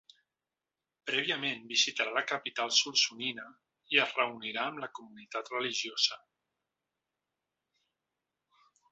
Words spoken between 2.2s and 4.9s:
capital solsonina i es reunirà amb la